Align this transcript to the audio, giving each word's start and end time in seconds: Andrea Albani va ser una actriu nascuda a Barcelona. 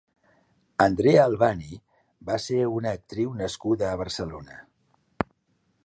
Andrea 0.85 1.19
Albani 1.25 1.77
va 2.31 2.39
ser 2.47 2.63
una 2.79 2.95
actriu 3.01 3.37
nascuda 3.43 3.91
a 3.93 4.01
Barcelona. 4.05 4.61